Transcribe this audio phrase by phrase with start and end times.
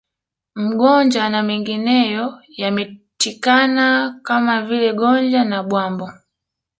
[0.55, 6.09] Mgonja na mengineyo yametikana Kama vile Gonja na Bwambo